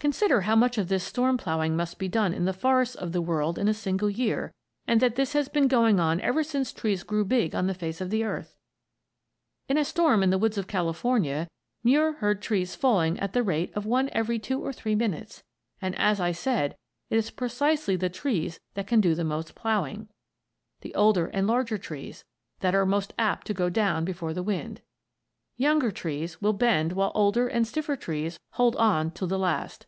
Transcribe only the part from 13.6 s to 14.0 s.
of